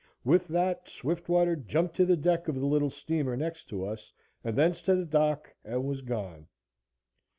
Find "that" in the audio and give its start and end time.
0.47-0.89